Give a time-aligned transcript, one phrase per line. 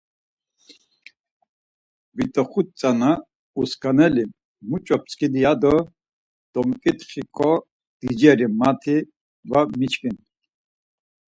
[2.15, 3.09] Vitoxut tzana
[3.61, 4.23] uskaneli
[4.69, 5.75] muç̌o pskidi yado
[6.53, 7.51] domik̆itxik̆o
[8.01, 8.95] diceri manti
[9.49, 10.15] va miçkin.